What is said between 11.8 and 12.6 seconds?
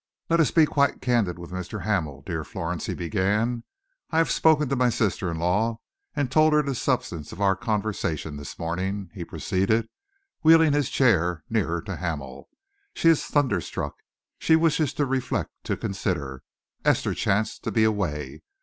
to Hamel.